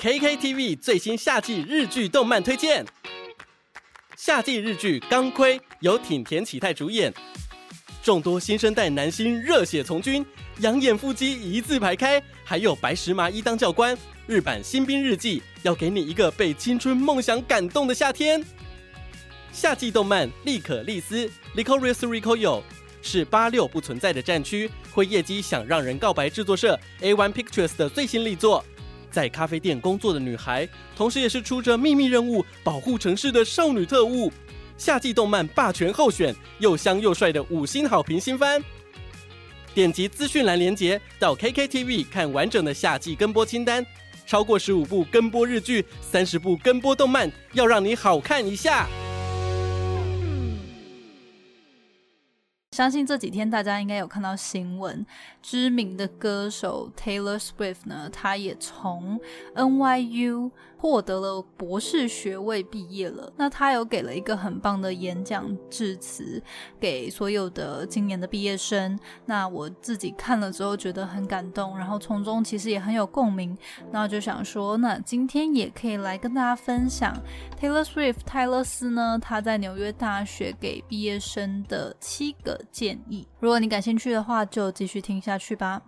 [0.00, 2.82] KKTV 最新夏季日剧动漫推荐。
[4.16, 7.12] 夏季日剧《钢盔》由挺田启太主演，
[8.02, 10.24] 众多新生代男星热血从军，
[10.60, 13.94] 养眼腹肌一字排开，还有白石麻衣当教官。
[14.26, 18.42] 日版新兵日记要给你一个被青春梦想感动的夏天。
[19.52, 22.62] 夏季动漫《利可利斯》（Licorice Recoil）
[23.02, 28.64] 是八六不存在的战区，会夜机想让人告白制作社 A One Pictures 的最新力作。
[29.10, 34.32] 在咖啡店工作的女孩，同时也是出着秘密任务保护城市的少女特务。
[34.78, 38.62] 夏季动漫霸权候选，又香又帅的五星好评新番。
[39.74, 43.84] 点击资讯栏连接到 KKTV 看完整的夏季跟播清单，
[44.26, 48.88] 超过十五部跟播日剧，三十部跟播动漫，要让你好看一下。
[52.76, 55.04] 相信这几天大家应该有看到新闻，
[55.42, 59.20] 知名的歌手 Taylor Swift 呢，他也从
[59.56, 63.32] NYU 获得了博士学位，毕业了。
[63.36, 66.40] 那他有给了一个很棒的演讲致辞
[66.78, 68.96] 给所有的今年的毕业生。
[69.26, 73.58] 那我自己看了之后觉得很感动，然后从中其实也很有共鸣。
[73.90, 77.20] 那就想说，那今天也可以来跟大家分享
[77.60, 82.59] Taylor Swift 泰勒斯呢，他在纽约大学给毕业生的七个。
[82.70, 85.82] 建议，如果你感兴趣的话，就继续听下去吧。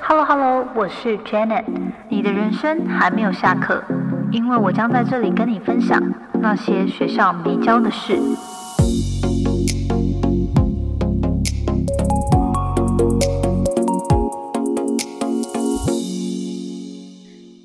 [0.00, 1.64] Hello Hello，我是 Janet，
[2.10, 3.82] 你的人生还没有下课，
[4.30, 6.00] 因为我将在这里跟你分享
[6.40, 8.18] 那些学校没教的事。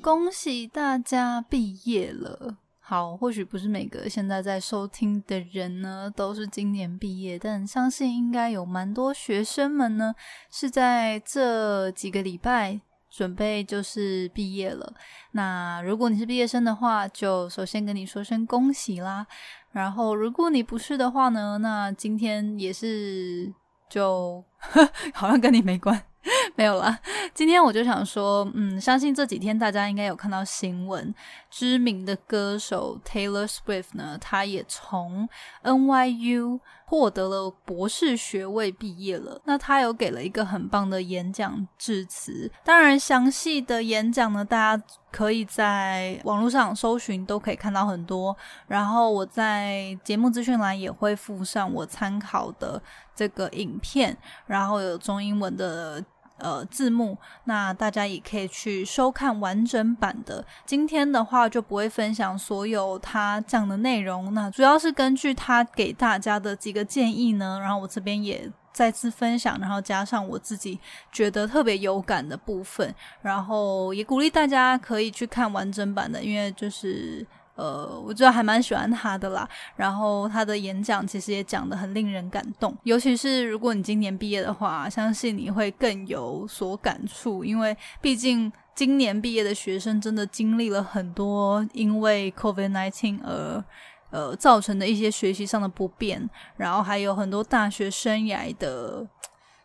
[0.00, 2.56] 恭喜大家毕业了！
[2.88, 10.14] 好，或许不是每个现在在收听的人呢都是今年毕业，但相信应该有蛮多学生们呢
[10.50, 14.90] 是在这几个礼拜准备就是毕业了。
[15.32, 19.26] 那如果你是毕业生的话，就首先跟你说声恭喜啦。
[19.72, 23.52] 然后如果你不是的话呢，那今天也是
[23.90, 24.42] 就
[25.12, 26.02] 好像跟你没关。
[26.56, 26.98] 没有了。
[27.32, 31.14] 今天我就想说，嗯，相信这几天大家应该有看到新闻，
[31.50, 35.28] 知名的歌手 Taylor Swift 呢，他也从
[35.62, 39.40] NYU 获得了博士学位，毕业了。
[39.44, 42.50] 那他有给了一个很棒的演讲致辞。
[42.64, 48.36] 当然，详细的演讲呢，大家可以在网络上搜寻，都可以看到很多。
[48.66, 52.82] 然后我在节目资讯栏也会附上我参考的
[53.14, 56.04] 这个影片，然后有中英文的。
[56.38, 60.44] 呃，字幕，那大家也可以去收看完整版的。
[60.64, 70.78] 今天的话就不会分享所有他讲的内容，那主要是根据他给大家的几个建议呢，然后我这边也再次分享，然后加上我自己
[71.10, 77.26] 觉得特别有感的部分，然后也鼓励大家可以去看完整版的，因为就是。
[77.58, 79.46] 呃，我觉得还蛮喜欢他的啦。
[79.74, 93.64] 然后他的演讲其实也讲的很令人感动，尤其是如果你今年毕业的话，相信你会更有所感触，因为毕竟今年毕业的学生真的经历了很多因为 COVID-19 而
[94.10, 99.04] 呃造成的一些学习上的不便，然后还有很多大学生涯的。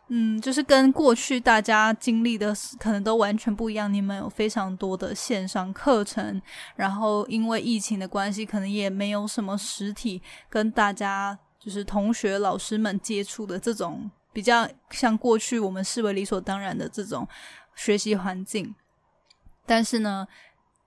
[0.08, 3.92] 嗯，就是跟过去大家经历的可能都完全不一样。
[3.92, 6.40] 你们有非常多的线上课程，
[6.76, 17.26] 然后因为疫情的关系，可能也没有什么实体跟大家就是同学、老师们接触的这种比较像过去我们视为理所当然的这种
[17.74, 18.74] 学习环境。
[19.66, 20.28] 但是呢。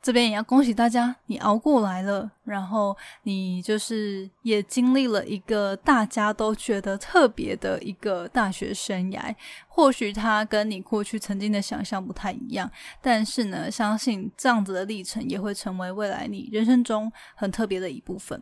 [0.01, 9.35] 这边也要恭喜大家，你熬过来了，然后你就是也经历了一个大家都觉得特别的一个大学生涯。
[9.67, 12.71] 或许他跟你过去曾经的想象不太一样，
[13.01, 18.41] 但是呢，相信这样子的历程也会成为未来你人生中很特别的一部分。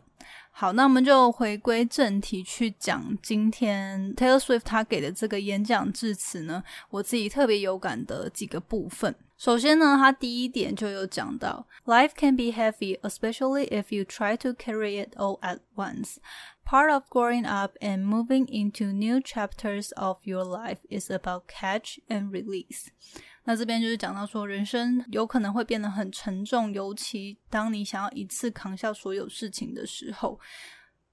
[0.58, 9.14] 好，那我们就回归正题去讲今天 Taylor Swift 他给的这个演讲致辞呢，我自己特别有感的几个部分。
[9.36, 16.16] 首先呢，他第一点就有讲到，Life can be heavy, especially if you try to carry it all at once.
[16.64, 21.98] Part of growing up and moving into new chapters of your life is about catch
[22.08, 22.86] and release.
[23.46, 30.38] 那这边就是讲到说，人生有可能会变得很沉重，尤其当你想要一次扛下所有事情的时候。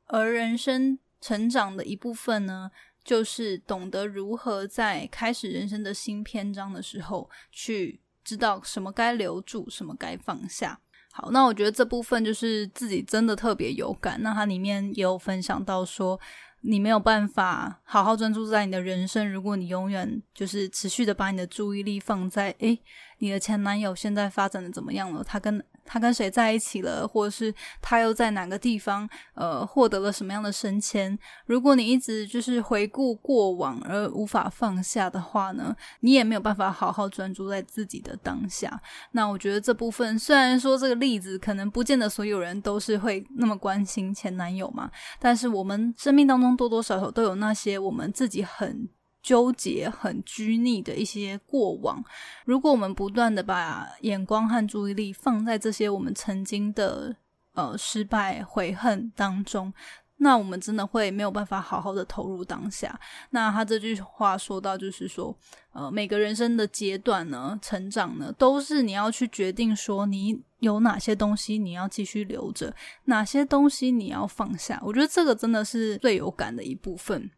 [0.07, 2.69] 而人生成长的一部分呢，
[3.03, 8.01] 就是懂得如何在开始人生的新篇章的时候去。
[8.25, 10.79] 知道什么该留住，什么该放下。
[11.11, 14.17] 好，那我觉得这部分就是自己真的特别有感。
[14.23, 16.17] 那它里面也有分享到说，
[16.65, 19.29] 你没有办法好好专注在你的人生。
[19.29, 22.79] 如果你永远就是持续的把你的注意力放在，诶，
[23.17, 25.23] 你的前男友现在发展的怎么样了？
[25.23, 31.17] 他跟他跟谁在一起了，或者是他又在哪个地方呃获得了什么样的升迁？
[31.45, 38.81] 如果你一直就是回顾过往而无法放下的话呢，你也没有办法好好专注在自己的当下。
[39.11, 44.89] 那我觉得这部分虽然说这个例子可能不见得所有人都是会那么关心前男友嘛，
[45.19, 48.87] 但是我们生命当中多多少少都有那些我们自己很。
[49.23, 52.03] 纠结、很拘泥的一些过往，
[52.43, 57.15] 如果我们不断的把眼光和注意力放在这些我们曾经的
[57.53, 59.73] 呃失败、悔恨当中，
[60.17, 62.99] 那我们真的会没有办法好好的投入当下。
[63.29, 65.33] 那他这句话说到，就是说，
[65.71, 72.75] 呃，每个人生的阶段呢，成长呢，都是你要去决定说，你有哪些东西你要继续留着，
[73.05, 74.81] 哪些东西你要放下。
[74.83, 77.31] 我觉得这个真的是最有感的一部分，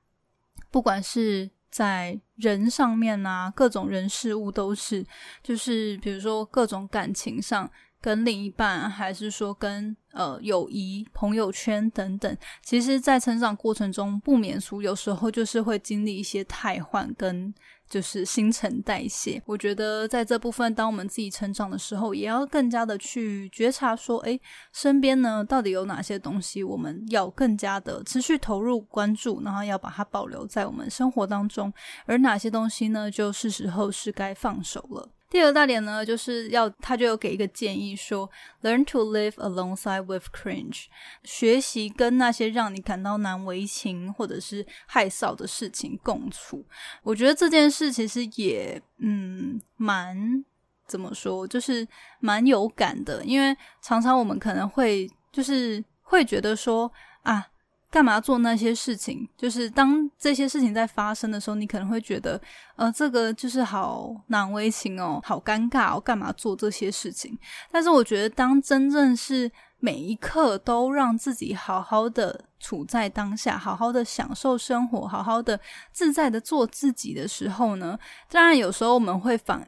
[0.72, 1.52] 不管是。
[1.76, 5.06] 在人上面啊，各种人事物都是，
[5.44, 7.70] 就是比如说各种感情上，
[8.00, 17.54] 跟另一半，还是说跟呃友谊、朋友圈等等，其实，在成长过程中不免俗，有时候就是会经历一些太换跟。
[17.90, 24.40] 就是新陈代谢，我觉得在这部分，当我们自己成长的时候，也要更加的去觉察，说，哎，
[24.74, 31.72] 身边呢到底有哪些东西，我们要更加的持续投入关注，然后要把它保留在我们生活当中，
[32.06, 35.15] 而哪些东西呢，就是时候是该放手了。
[35.30, 38.30] 第二大点呢，就是要他就有给一个建议说
[38.62, 40.86] ，learn to live alongside with cringe，
[41.24, 46.66] 学习跟那些让你感到难为情或者是害臊的事情共处。
[47.04, 50.46] 我觉得这件事其实也嗯蛮
[50.88, 51.86] 怎么说，就是
[52.20, 56.92] 蛮有感的，因为常常我们可能会就是会觉得说
[57.24, 57.48] 啊。
[57.96, 59.26] 干嘛做那些事情？
[59.38, 62.40] 就是当这些事情在发生的时候，你可能会觉得，
[62.76, 67.40] 呃，这个就是好难为情哦，好尴尬哦，干嘛做这些事情？
[67.72, 69.50] 但是我觉得，当真正是
[69.80, 75.58] 每一刻都让自己好好的处在当下，好好的享受生活，好好的
[75.94, 77.98] 自在的做自己的时候呢？
[78.30, 79.66] 当然，有时候我们会反。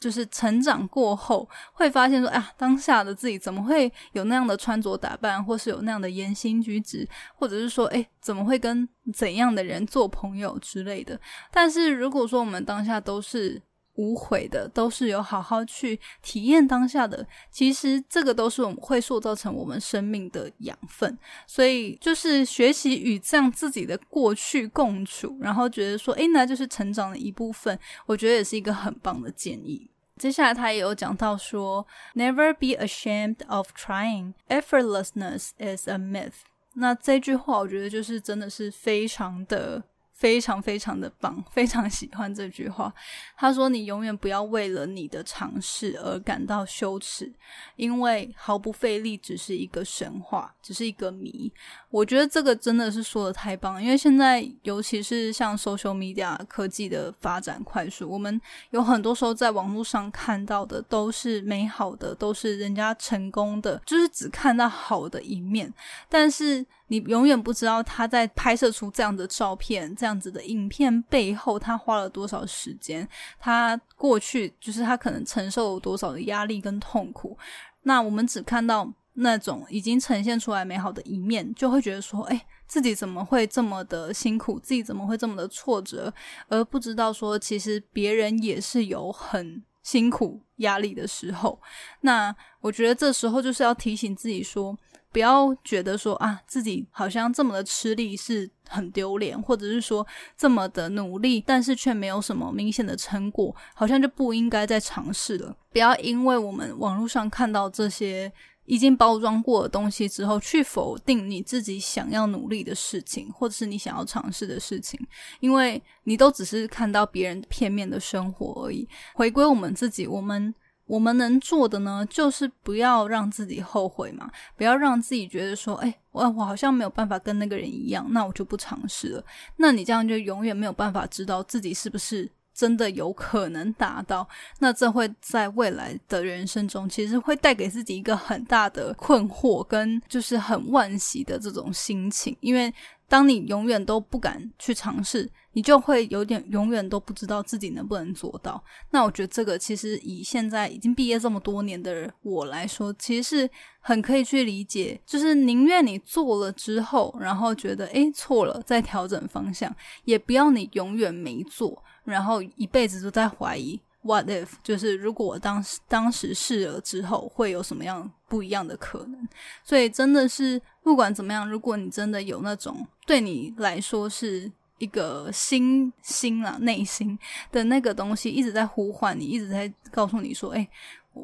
[0.00, 7.06] 就是成长过后，会发现说，哎呀，当下的自己怎么会有那样的穿着打扮，或是有那样的言行举止，
[7.36, 11.20] 或者是说，哎，怎么会跟怎样的人做朋友之类的？
[11.52, 13.60] 但是如果说我们当下都是
[14.00, 21.18] 无悔的，都是有好好去体验当下的，其实这个都是我们会塑造成我们生命的养分。
[21.46, 27.78] 所以就是学习与这样自己的过去共处，然后觉得说，哎，那就是成长的一部分。
[28.06, 29.90] 我觉得也是一个很棒的建议。
[30.16, 34.32] 接下来他也有讲到说，Never be ashamed of trying.
[34.48, 36.40] Effortlessness is a myth.
[36.74, 39.84] 那这句话我觉得就是真的是非常的。
[40.20, 42.92] 非常非常的棒，非常喜欢这句话。
[43.38, 47.32] 他说：“你永远不要为了你的尝试而感到羞耻，
[47.76, 51.50] 因为毫不费力只是一个神话，只是一个谜。”
[51.90, 58.40] 我觉得这个真的是说的太棒，因为现在尤其是像 social media 科技的发展快速，我们
[58.70, 65.72] 有很多时候在网络上看到的都是美好的，都是人家成功的，就是只看到好的一面，
[66.08, 66.64] 但是。
[66.92, 73.08] 你永远不知道他在拍摄出这样的照片、这样子的影片背后，他花了多少时间，
[73.38, 77.38] 他过去就是他可能承受了多少的压力跟痛苦。
[77.84, 86.12] 那我们只看到那种已经呈现出来美好的一面，就会觉得说，哎，自己怎么会这么的辛苦，自己怎么会这么的挫折，
[86.48, 91.60] 而不知道说，其实别人也是有很辛苦、压力的时候。
[92.02, 94.76] 那我觉得这时候就是要提醒自己说。
[95.12, 105.56] 不要觉得说啊，自己好像这么的吃力是很丢脸，或者是说这么的努力，但是却没有什么明显的成果，好像就不应该再尝试了。
[105.72, 108.32] 不要因为我们网络上看到这些
[108.70, 114.98] 已经包装过的东西之后，去否定你自己想要努力的事情，或者是你想要尝试的事情，
[115.40, 118.88] 因为你都只是看到别人片面的生活而已。
[119.14, 120.54] 回归我们自己，我们。
[120.86, 129.24] 我们能做的呢，就是不要让自己后悔嘛，不要让自己觉得说，哎，我我好像没有办法跟那个人一样，那我就不尝试了。
[129.56, 132.28] 那你这样就永远没有办法知道自己是不是
[132.60, 134.28] 真的有可能达到。
[134.58, 142.70] 那这会在未来的人生中，其实会带给自己一个很大的困惑，跟就是很惋惜的这种心情，因为。
[143.10, 148.62] 当你永远都不敢去尝试，你就会有点永远都不知道自己能不能做到。
[148.90, 153.50] 那我觉得这个其实以现在已经毕业这么多年的我来说，其实是
[153.80, 159.74] 很可以去理解，就是宁愿你做了之后，然后觉得诶错了，再调整方向，
[160.04, 163.80] 也不要你永远没做，然后一辈子都在怀疑。
[164.02, 164.48] What if？
[164.62, 169.28] 就是如果我当时当时试了之后，会有什么样不一样的可能？
[169.62, 177.18] 所以真的是不管怎么样，如果你真的有那种对你来说是一个心心啊内心
[177.52, 180.66] 的那个东西一直在呼唤你，一直在告诉你说：“哎，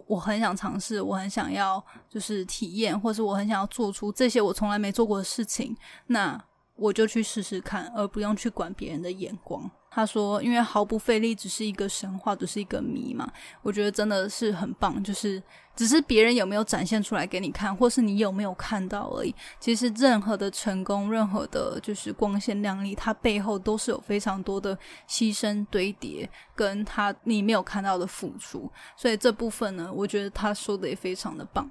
[0.07, 5.75] 我很想尝试，我很想要就是体验，或是我很想要做出这些我从来没做过的事情。”
[6.09, 6.39] 那
[6.77, 9.71] 我就去试试看，而不用去管别人的眼光。
[9.91, 13.33] 他说：“因为毫不费力，只是一个神话，只是一个谜嘛。
[13.63, 15.43] 我觉得真的是很棒，就是
[15.75, 19.35] 只是别人有没有展现出来给你看，或是你有没有看到而已。
[19.59, 24.79] 其实任何的成功，任何的就是光鲜亮丽，它背后都是有非常多的
[25.09, 28.71] 牺牲堆叠，跟他你没有看到的付出。
[28.99, 31.67] 所以这部分呢，我觉得他说的也非常的棒。”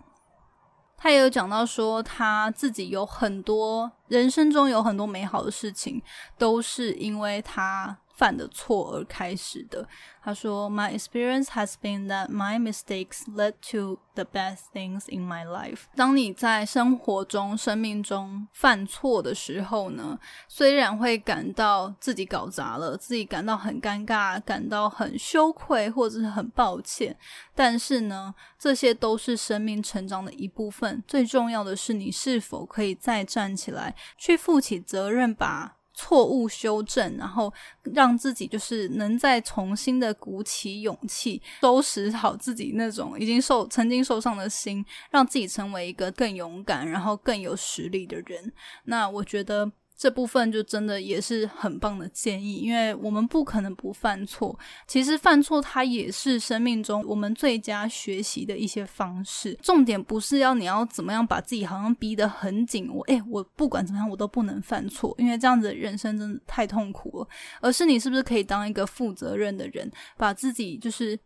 [0.97, 6.01] 他也有讲到说，他自己有很多人生中有很多美好的事情，
[6.37, 7.97] 都是因为他。
[8.15, 9.87] 犯的错而开始的。
[10.23, 27.15] 他说：“My experience has been that my mistakes led to the best things in my life。”当你在生活中、生命中犯错的时候呢，虽然会感到自己搞砸了，自己感到很尴尬，感到很羞愧，或者是很抱歉，
[27.53, 31.03] 但是呢，这些都是生命成长的一部分。
[31.07, 35.74] 最重要的是，你是否可以再站起来，去负起责任，把。
[35.95, 37.51] 错误修正，然后
[37.93, 48.51] 让自己就是能再重新的鼓起勇气，收拾好自己那种已经受曾经受伤的心，让自己成为一个更勇敢，然后更有实力的人。
[48.83, 49.71] 那我觉得。
[49.97, 54.57] 这部分就真的也是很棒的建议，因为我们不可能不犯错。
[54.87, 59.57] 其实犯错它也是生命中我们最佳学习的一些方式。
[59.61, 67.27] 重点不是要你要怎么样把自己好像逼得很紧，我诶，我不管怎么样我都不能犯错，因为这样子人生真的太痛苦了。
[67.61, 71.17] 而是你是不是可以当一个负责任的人，把自己就是。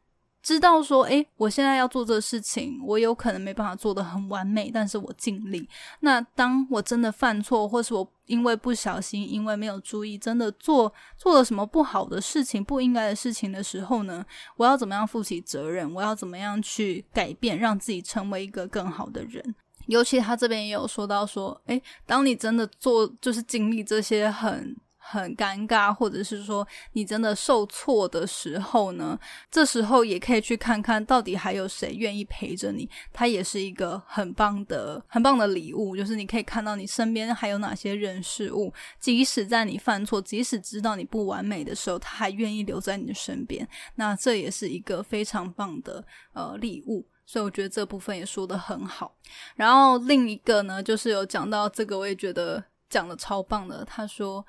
[0.50, 5.70] 知道说，诶，我现在要做这事情，我有可能没办法做得很完美，但是我尽力。
[6.00, 14.26] 那当我真的犯错，或是我因为不小心，因为没有注意，真的做做了什么不好的事情、不应该的事情的时候呢？
[14.58, 15.94] 我要怎么样负起责任？
[15.94, 19.54] 我要怎么样去改变，让自己成为一个更好的人？
[19.86, 24.76] 尤其他这边也有说到说，诶，当你真的做，就是经历这些很。
[25.12, 29.20] 很尴尬，或者是说你真的受挫的时候呢？
[29.50, 35.98] 这时候也可以去看看到底还有谁愿意陪着你，它也是一个很棒的、很棒的礼物。
[35.98, 43.68] 就是你可以看到你身边还有哪些人事物，即使在你犯错，即使知道你不完美的时候，他还愿意留在你的身边。
[43.96, 47.04] 那这也是一个非常棒的呃礼物。
[47.26, 49.16] 所以我觉得这部分也说的很好。
[49.56, 53.84] 然后另一个呢，就是有讲到这个，我也觉得讲的超棒的。
[53.84, 54.46] 他说。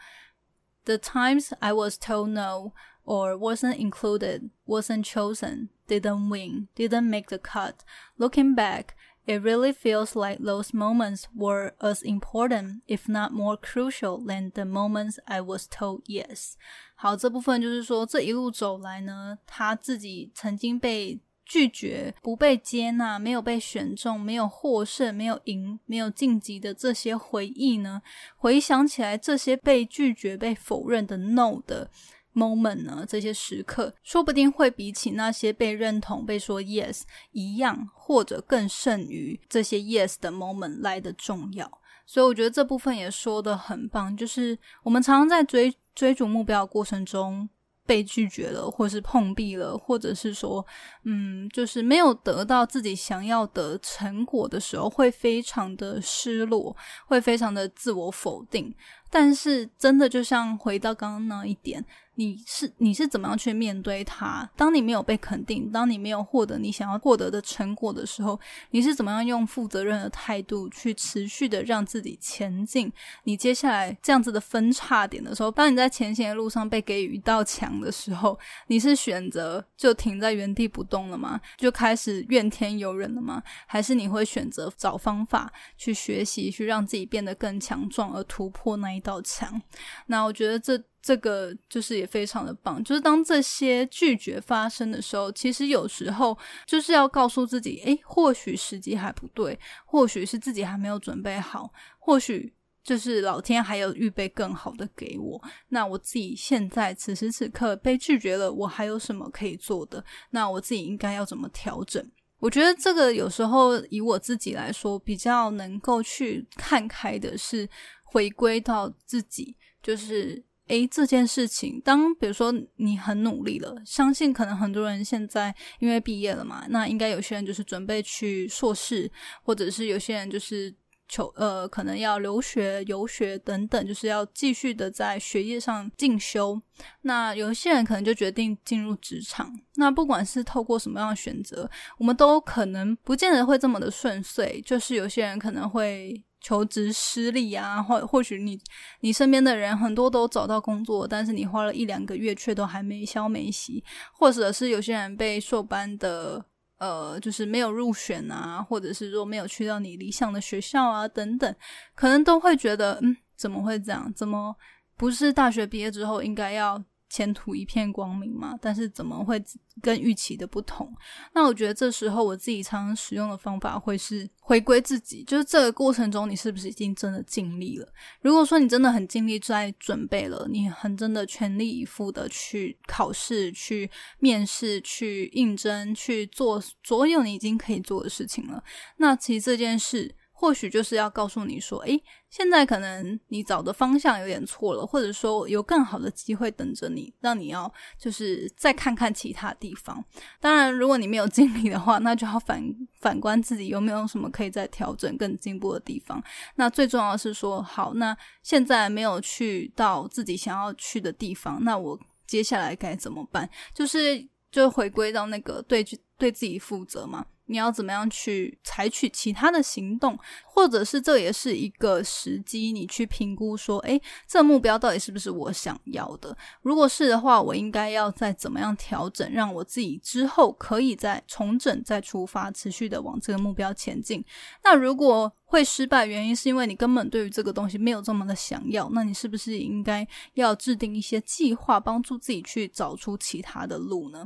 [0.85, 2.73] The times I was told no
[3.05, 7.85] or wasn't included, wasn't chosen, didn't win, didn't make the cut.
[8.19, 8.95] Looking back,
[9.27, 14.65] it really feels like those moments were as important, if not more crucial, than the
[14.65, 16.57] moments I was told yes.
[16.97, 28.01] 好，这部分就是说，这一路走来呢，他自己曾经被拒绝、不被接纳、没有被选中、没有获胜、没有赢、没有晋级的这些回忆呢？
[28.37, 31.91] 回想起来，这些被拒绝、被否认的 “no” 的
[32.33, 33.05] moment 呢？
[33.05, 37.03] 这些时刻，说不定会比起那些被认同、被说 “yes”
[37.33, 41.69] 一样，或者更胜于这些 “yes” 的 moment 来的重要。
[42.07, 47.49] 所以，我觉得这部分也说的很棒，就是我们常常在追追逐目标的过程中。
[47.91, 50.65] 被拒绝了，或是碰壁了，或者是说，
[51.03, 56.77] 嗯，就是没有得到自己想要的成果的时候，会非常的失落，
[57.09, 58.73] 会非常的自我否定。
[59.11, 61.85] 但是，真的就像回到刚刚那一点。
[62.21, 64.47] 你是你是怎么样去面对它？
[64.55, 68.39] 当你没有被肯定，当你没有获得你想要获得的成果的时候，
[68.73, 72.93] 你是怎么样用负责任的态度去持续的让自己前进？
[73.25, 81.41] 你接下来这样子的分叉点的时候，当你在前行的路上被给予一道墙的时候，你是选择就停在原地不动了吗？
[81.57, 83.43] 就开始怨天尤人了吗？
[83.67, 89.63] 还是你会选择找方法去学习，去让自己变得更强壮，而突破那一道墙？
[90.09, 90.85] 那我觉得这。
[91.03, 102.53] 这个就是也非常的棒，就是当这些拒绝发生的时候，其实有时候就是要告诉自己，诶，或许时机还不对，或许是自己还没有准备好，或许
[102.83, 110.05] 就是老天还有预备更好的给我，那我自己现在此时此刻被拒绝了，我还有什么可以做的？
[110.31, 112.05] 那我自己应该要怎么调整？
[112.39, 117.69] 我觉得这个有时候以我自己来说，比较能够去看开的是
[118.03, 129.11] 回归到自己，就是诶这件事情，当比如说你很努力了，相信可能很多人现在因为毕业了嘛，那应该有些人就是准备去硕士，
[129.43, 130.75] 或者是有些人就是。
[131.13, 136.57] 求呃，可能要留学、游学等等，就是要继续的在学业上进修。
[137.03, 139.53] 那有些人可能就决定进入职场。
[139.75, 144.63] 那不管是透过什么样的选择，我们都可能不见得会这么的顺遂。
[144.65, 148.59] 就是有些人可能会求职失利啊，或或许你
[149.01, 156.45] 你身边的人很多都找到工作，但是你花了一两个月却都还没消没息，或者是有些人被硕班的。
[156.81, 161.55] 呃，就是没有入选啊，或者是说没有去到你理想的学校啊，等等，
[161.95, 164.11] 可能都会觉得，嗯，怎么会这样？
[164.17, 164.57] 怎么
[164.97, 166.83] 不是大学毕业之后应该要？
[167.11, 169.43] 前途一片光明嘛，但是怎么会
[169.83, 170.91] 跟预期的不同？
[171.35, 177.93] 那我觉得这时候我自己常常使用的方法会是回归自己，就是这个过程中你是不是已经真的尽力了？
[178.23, 183.91] 如果说你真的很尽力在准备了，你很真的全力以赴的去考试、去
[184.21, 188.63] 面试、去应征、去做所有你已经可以做的事情了，
[188.99, 190.15] 那其实这件事。
[190.41, 200.03] 或许就是要告诉你说，诶，现在可能你找的方向有点错了，或者说有更好的机会等着你，让你要就是再看看其他地方。
[200.41, 202.65] 当然，如果你没有经历的话，那就要反
[203.01, 206.23] 反观自己有没有什么可以再调整、更进步的地方。
[206.55, 213.47] 那最重要是说，好，那现在没有去到自己想要去的地方，那我接下来该怎么办？
[213.75, 215.85] 就是就回归到那个对
[216.17, 217.27] 对自己负责嘛。
[217.51, 226.37] 你要怎么样去采取其他的行动，或者是这也是一个时机，你去评估说，诶，这目标到底是不是我想要的？
[226.63, 234.25] 如果是的话，我应该要再怎么样调整，让我自己之后可以再重整、再出发，持续的往这个目标前进。
[234.63, 244.25] 那如果会失败，原因是因为你根本对于这个东西没有这么的想要，那你是不是应该要制定一些计划，帮助自己去找出其他的路呢？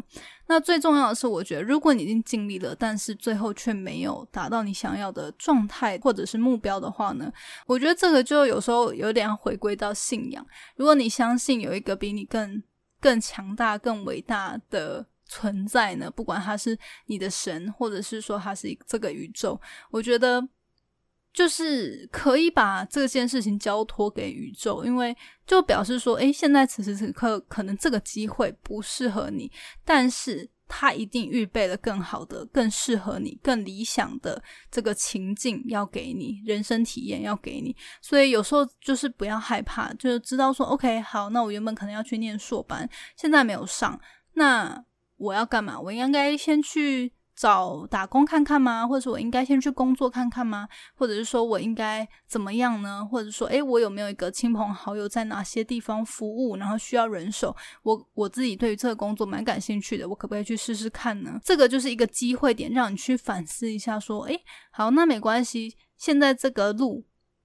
[0.48, 7.32] 那最重要的是，我觉得如果你已经尽力了，但是最后却没有达到你想要的状态或者是目标的话呢？
[7.64, 10.46] 我觉得这个就有时候有点回归到信仰。
[10.76, 12.62] 如果你相信有一个比你更
[13.00, 19.58] 更强大、更伟大的存在呢，不管他是你的神，或者是说他是这个宇宙，
[19.90, 20.46] 我觉得。
[21.34, 29.50] 就是可以把这件事情交托给宇宙，因为就表示说，诶，现在此时此刻可能这个机会不适合你，
[29.84, 37.74] 但是他一定预备了更好的、更适合你、更理想的这个情境要给你，人生体验要给你。
[38.00, 44.00] 所以有时候就是不要害怕，就是知道说，OK，好，那我原本可能要去念硕班，现在没有上，
[44.34, 44.84] 那
[45.16, 45.80] 我要干嘛？
[45.80, 47.12] 我应该先去。
[47.34, 48.86] 找打工看看吗？
[48.86, 50.68] 或者说我应该先去工作看看吗？
[50.94, 53.04] 或者是说我应该怎么样呢？
[53.04, 57.54] 或者说，诶，我有没有一个亲朋好友在哪些地方服务，然后需要人手？
[57.82, 61.40] 我我自己对于这个工作蛮感兴趣的，我可不可以去试试看呢？
[61.44, 67.04] 这个就是一个机会点，让你去反思一下，说，诶，好，那没关系，现在这个路。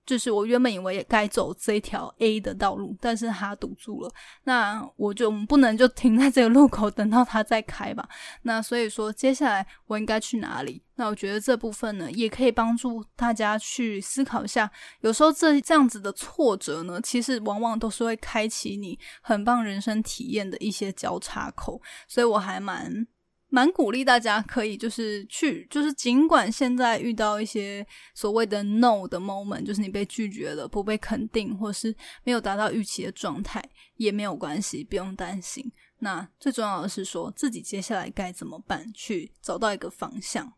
[0.09, 4.11] 就是我原本以为也该走这条 A 的道路，但是它堵住了，
[4.45, 8.09] 那我就不能就停在这个路口等到它再开吧。
[8.41, 10.81] 那所以说，接下来我应该去哪里？
[10.95, 14.71] 那我觉得这部分呢，也可以帮助大家去思考一下。
[15.01, 21.79] 有时候这这样子的挫折呢，其实往往都是会开启你很棒人生体验的一些交叉口。
[22.07, 23.05] 所以我还蛮。
[23.51, 33.59] 蛮鼓励大家可以就是去，就是尽管现在遇到一些所谓的 no 的 moment，就是你被拒绝了，不被肯定，或是没有达到预期的状态，
[33.95, 35.71] 也没有关系，不用担心。
[35.97, 40.53] 那最重要的是说自己接下来该怎么办，去找到一个方向。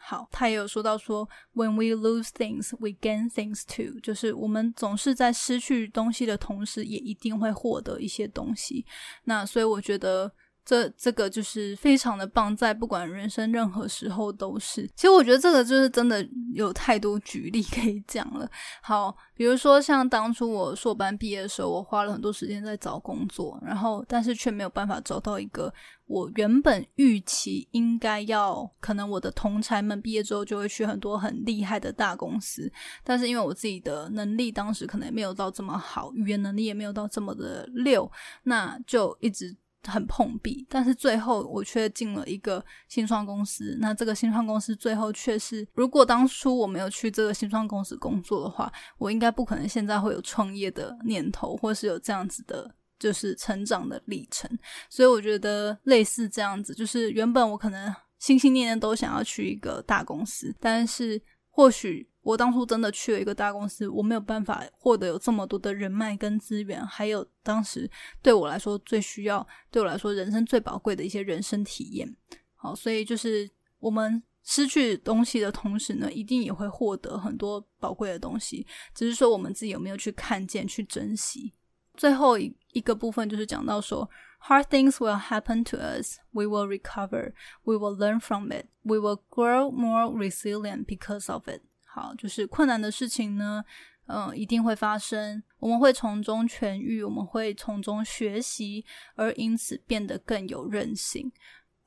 [0.00, 8.86] 好，他也有说到说，When we lose things, we gain things too，就是我们总是在失去东西的同时，也一定会获得一些东西。
[9.24, 10.32] 那所以我觉得。
[10.68, 14.86] 这这个就是非常的棒，在不管人生任何时候都是。
[14.94, 18.46] 其实我觉得这个就是真的有太多举例可以讲了。
[18.82, 25.72] 好，比如说像当初我硕班毕业的时候，我花了很多时间在找工作，然后但是却没有办法找到一个
[26.04, 32.70] 我原本预期应该要，可能我的同才们毕业之后就会去很多很厉害的大公司，
[33.02, 39.56] 但是因为我自己的能力当时可能也没有到这么好，语言能力也没有到这么的溜，那就一直。
[39.88, 43.76] 很碰壁，但是最后我却进了一个新创公司。
[43.80, 54.50] 那这个新创公司最后却是，如果当初我没有去这个新创公司工作的话，我应该不可能现在会有创业的念头，或是有这样子的，就是成长的历程。
[54.88, 61.20] 所以我觉得类似这样子，就是原本我可能心心念念都想要去一个大公司，但是
[61.50, 62.08] 或许。
[62.28, 72.06] 我当初真的去了一个大公司，我没有办法获得有这么多的人脉跟资源，还有当时对我来说最需要、对我来说人生最宝贵的一些人生体验。
[72.54, 81.54] 好，所以就是我们失去东西的同时呢，一定也会获得很多宝贵的东西，只是说我们自己有没有去看见、去珍惜。
[81.94, 84.06] 最后一一个部分就是讲到说
[84.42, 89.22] ，hard things will happen to us, we will recover, we will learn from it, we will
[89.30, 91.62] grow more resilient because of it.
[91.98, 93.64] 好，就是困难的事情呢，
[94.06, 95.42] 嗯，一定会发生。
[95.58, 98.84] 我们会从中痊愈，我们会从中学习，
[99.16, 101.30] 而因此变得更有韧性。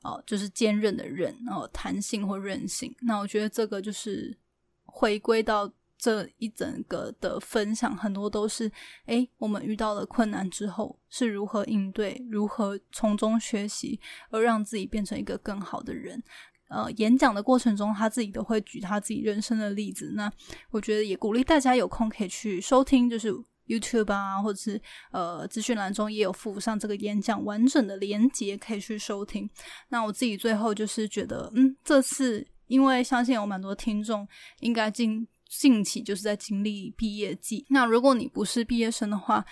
[0.02, 2.94] 哦，就是坚韧的韧，哦，弹性或韧性。
[3.00, 4.36] 那我觉得这个就是
[4.84, 8.70] 回归到这一整个的分享，很多都是，
[9.06, 16.22] 诶，我们遇到了困难之后是如何应对，如何从中学习，而让自己变成一个更好的人。
[16.72, 20.12] 呃，演讲的过程中，他自己都会举他自己人生的例子。
[20.16, 20.32] 那
[20.70, 23.30] 我觉得也鼓励大家有空可以去收听，就是
[23.66, 24.80] YouTube 啊，或者是
[25.12, 29.48] 呃资讯栏中也有附上这个演讲完整的连接，可以去收听。
[29.90, 34.26] 那我自己最后就是觉得，嗯，这次因为相信有蛮多听众
[34.60, 37.66] 应该近近期就是在经历毕业季。
[37.68, 39.44] 那如果你不是毕业生的话，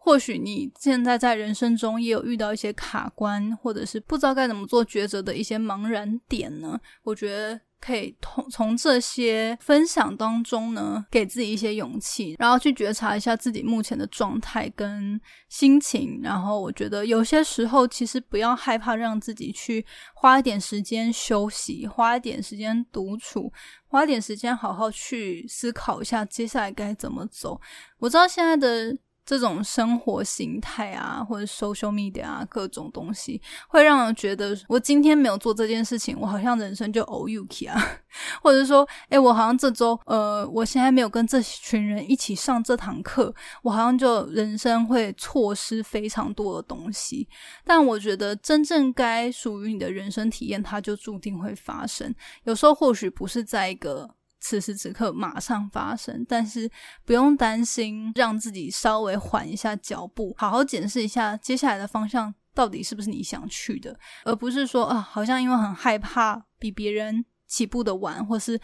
[0.00, 6.80] 或许你现在在人生中也有遇到一些卡关，或者是不知道该怎么做抉择的一些茫然点呢？
[7.02, 16.20] 我觉得可以从从这些分享当中呢，给自己一些勇气，然后去觉察一下自己目前的状态跟心情。
[16.22, 19.84] 然后我觉得有些时候其实不要害怕让自己去
[20.14, 23.52] 花一点时间休息，花一点时间独处，
[23.88, 27.60] 花点时间好好去思考一下接下来该怎么走。
[27.98, 28.96] 我知道现在的。
[29.28, 33.38] 这种生活形态啊，或者 social media 啊，各种东西
[33.68, 37.78] 会让人觉得，我今天没有做这件事情，我好像人生就 o u k 啊，
[38.40, 47.28] 或者说，哎，我好像这周，呃，我现在没有跟这群人一起上这堂课，我好像就人生会错失非常多的东西。
[47.66, 52.14] 但我觉得，真正该属于你的人生体验，它就注定会发生。
[52.44, 54.08] 有时候或许不是在一个。
[54.40, 56.70] 此时此刻马上发生，但是
[57.04, 68.60] 不用担心，让自己稍微缓一下脚步，好好检视一下接下来的方向到底是不是你想去的，而不是说啊，好像因为很害怕比别人起步的晚，或是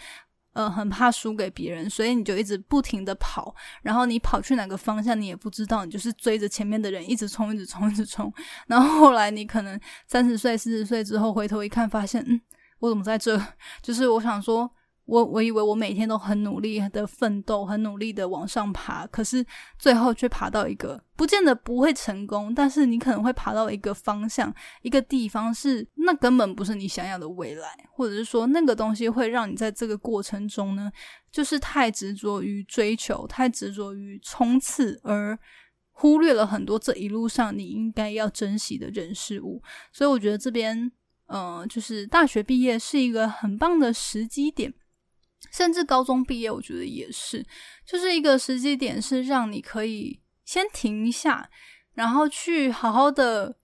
[0.53, 8.33] 呃很怕输给别人，所以你就一直不停的跑，然后你跑去哪个方向你也不知道，你就是追着前面的人一直冲，一直冲，一直冲，
[8.69, 12.41] 然后后来你可能三十岁、四十岁之后回头一看，发现嗯，
[12.79, 13.41] 我怎么在这？
[13.83, 14.71] 就是我想说。
[15.07, 19.45] 我我以为我每天都很努力的奋斗，很努力的往上爬，可是
[19.79, 30.91] 最后却爬到一个不见得不会成功，但是你可能会爬到一个方向，一个地方是那根本不是你想要的未来，或者是说那个东西会让你在这个过程中呢，
[31.31, 35.39] 就是太执着于追求，太执着于冲刺，而
[35.93, 39.63] 忽略了很多这一路上你应该要珍惜的人事物。
[39.93, 40.91] 所以我觉得这边，
[41.27, 44.73] 呃，就是大学毕业是一个很棒的时机点。
[45.55, 47.47] 甚至高中毕业，我觉得也是，
[47.87, 51.49] 就是一个时机点，是让你可以先停一下，
[51.93, 53.57] 然后去好好的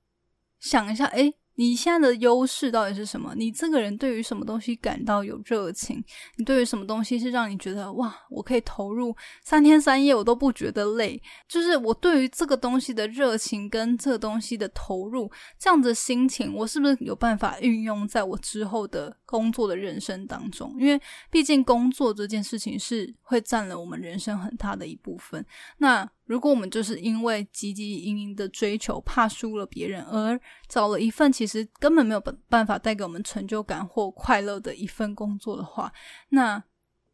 [0.61, 1.35] 想一下，哎。
[1.61, 3.35] 你现在的优势到底是什么？
[3.37, 6.03] 你这个人对于什么东西感到有热情？
[6.37, 11.21] 你对于什么东西是让你觉得哇，我可以投入三天三夜我都不觉得累？
[11.47, 20.75] 就是我对于这个东西的热情跟这个东西的投入，这样的心情，我是不是有办法运用在我之后的工作的人生当中？
[20.79, 20.99] 因为
[21.31, 25.45] 毕竟工作这件事情是会占了我们人生很大的一部分。
[25.77, 35.93] 那如果我们就是因为汲汲营营的追求，怕输了别人，而找了一份其实根本没有办办法带给我们成就感或快乐的一份工作的话，
[36.29, 36.63] 那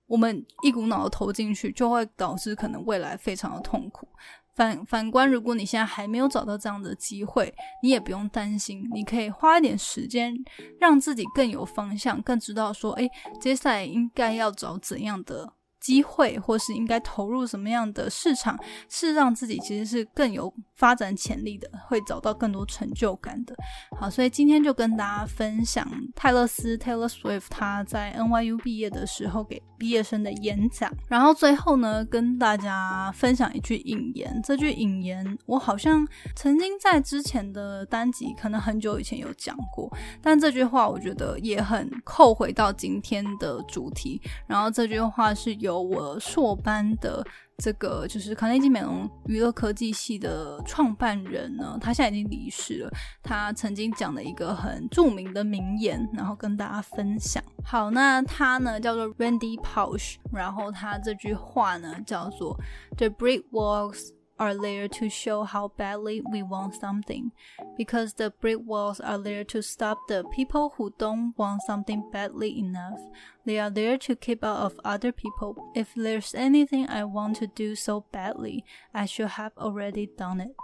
[0.07, 4.07] 我们一股脑的投进去，就会导致可能未来非常的痛苦。
[4.55, 10.35] 反反观，如果你现在还没有找到这样的机会，你也不用担心，你可以花一点时间，
[10.79, 13.09] 让自己更有方向，更知道说，哎，
[13.41, 15.55] 接下来应该要找怎样的。
[15.87, 23.55] 机会，或是应该投入什么样的市场，是让自己其实是更有发展潜力的，会找到更多成就感的。
[23.97, 34.41] 好，所以今天就跟大家分享泰勒斯 Taylor Swift 他在 NYU 毕业的时候给毕业生的演讲，然后最后呢，跟大家分享一句引言。
[34.43, 39.89] 这句引言我好像曾经在之前的单集，可能很久以前有讲过，
[40.21, 44.21] 但这句话我觉得也很扣回到今天的主题。
[44.49, 47.25] 然后这句话是由我硕班的
[47.59, 52.91] 这个就是卡内基美容娱乐科技系的创办人呢，他现在已经离世了。
[53.23, 57.43] 他曾经讲了一个很著名的名言，然后跟大家分享。
[57.65, 62.59] 好，那他呢叫做 Randy Posh，然后他这句话呢叫做
[62.97, 64.16] The brick walls。
[64.39, 67.33] are there to show how badly we want something,
[67.77, 72.59] because the brick walls are there to stop the people who don't want something badly
[72.59, 73.01] enough.
[73.45, 75.57] They are there to keep out of other people.
[75.75, 80.55] If there's anything I want to do so badly, I should have already done it.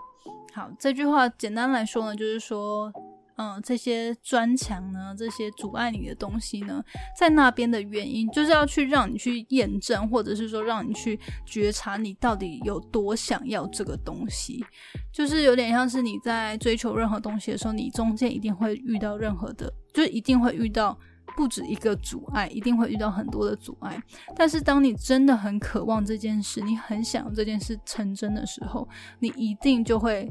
[0.55, 2.93] 好，这句话简单来说呢，就是说
[3.37, 6.85] 嗯，这些砖墙呢，这些阻碍你的东西呢，
[7.19, 14.65] 在那边的原因，就是要去让你去验证，或者是说让你去觉察你到底有多想要这个东西，
[15.13, 20.97] 就是有点像是你在追求任何东西的时候，你中间一定会遇到任何的，就一定会遇到
[21.35, 24.01] 不止一个阻碍，一定会遇到很多的阻碍。
[24.37, 28.87] 但是当你真的很渴望这件事，你很想这件事成真的时候，
[29.19, 30.31] 你一定就会。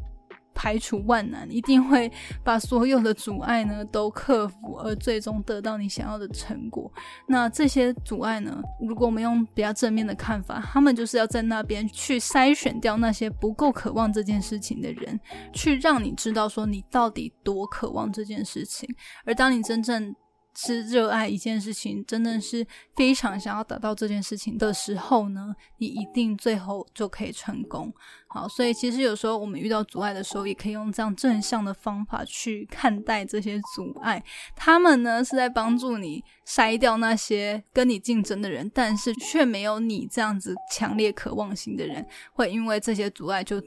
[0.62, 2.12] 排除万难，一定会
[2.44, 6.92] 把所有的阻碍呢都克服，而最终得到你想要的成果。
[7.28, 15.20] 那这些阻碍呢，如果我们用比较正面的看法，他们就是要在那边去筛选掉那些不够渴望这件事情的人，
[15.52, 18.88] 去让你知道说你到底多渴望这件事情。
[19.26, 20.16] 而当你真正
[20.54, 27.94] 是热爱一件事情，真的是非常想要达到这件事情的时候呢，你一定最后就可以成功。
[28.28, 34.24] 好，所以其实有时候我们遇到阻碍的时候，也可以用这样正向的方法去看待这些阻碍。
[34.56, 43.62] 他们呢是在帮助你筛掉那些跟你竞争的人，但是却没有你这样子强烈渴望型的人，会因为这些阻碍就。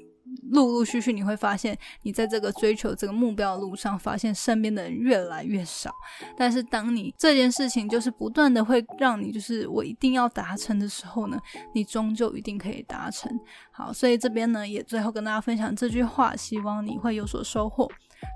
[0.50, 5.92] 陆陆续续，你会发现，你在这个追求这个目标的路上，发现身边的人越来越少。
[6.36, 11.38] 但是，当你这件事情就是不断的会让你，就是我一定要达成的时候呢，
[11.74, 13.30] 你终究一定可以达成。
[13.70, 17.90] 好，所以这边呢，也最后跟大家分享这句话，希望你会有所收获。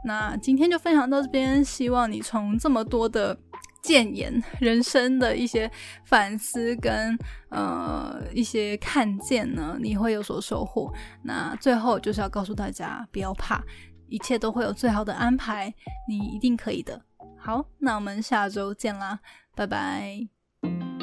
[0.04, 3.38] 那今天就分享到这边，希望你从这么多的。
[3.80, 5.70] 谏言，人生的一些
[6.04, 7.16] 反思跟
[7.48, 10.92] 呃一些看见呢，你会有所收获。
[11.22, 13.62] 那最后就是要告诉大家，不要怕，
[14.08, 15.72] 一切都会有最好的安排，
[16.08, 17.00] 你一定可以的。
[17.38, 19.20] 好，那我们下周见啦，
[19.54, 20.37] 拜拜。